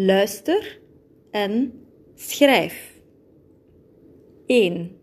[0.00, 0.80] Luister
[1.30, 1.72] en
[2.14, 3.02] schrijf.
[4.46, 4.96] 1.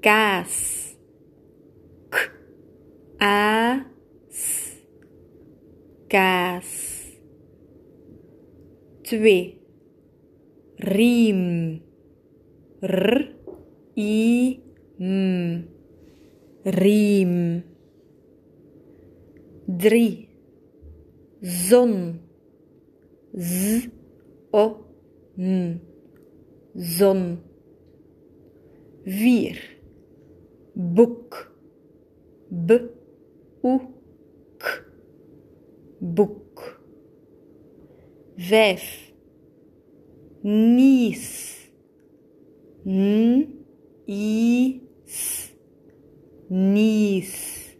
[0.00, 0.96] Kaas.
[2.08, 2.32] K.
[3.18, 3.86] A.
[4.28, 4.82] S.
[6.08, 7.06] Kaas.
[9.02, 9.60] 2.
[10.76, 11.82] Riem.
[12.80, 13.34] R.
[13.94, 14.60] I.
[14.98, 15.68] M.
[16.64, 17.62] Riem.
[19.66, 20.28] 3.
[21.42, 22.31] Zon.
[23.34, 23.90] Z.
[24.52, 24.84] O.
[25.38, 25.80] N.
[26.76, 27.38] Zon.
[29.06, 29.56] 4.
[30.74, 31.52] Boek.
[32.50, 32.74] B.
[33.62, 33.80] U.
[34.58, 34.66] K.
[36.00, 36.80] Boek.
[38.36, 39.14] 5.
[40.42, 41.70] Nies.
[42.84, 43.64] N.
[44.06, 44.82] I.
[45.06, 45.52] S.
[46.50, 47.76] Nies.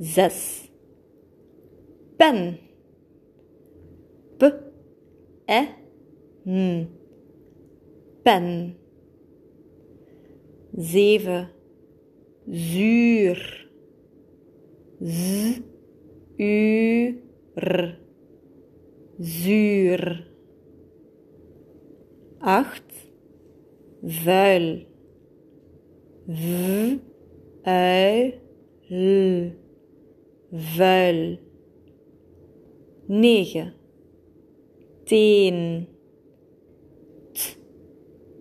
[0.00, 0.70] 6.
[2.18, 2.65] Pen.
[4.38, 4.52] P.
[5.48, 5.60] E.
[6.44, 6.88] N.
[8.22, 8.76] Pen.
[10.76, 11.48] 7.
[12.46, 13.40] Zuur.
[15.00, 15.62] Z.
[16.38, 17.14] U.
[17.56, 17.98] R.
[19.18, 20.04] Zuur.
[22.40, 22.82] 8.
[24.02, 24.86] Vuil.
[26.26, 26.38] V.
[28.90, 29.50] U.
[30.68, 31.38] L.
[33.08, 33.76] Vuil.
[35.10, 35.56] จีน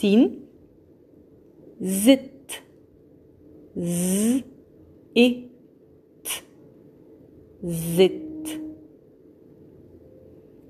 [0.00, 0.20] จีน?
[1.80, 2.62] zit
[3.74, 4.44] z
[5.14, 5.36] it
[7.96, 8.25] zit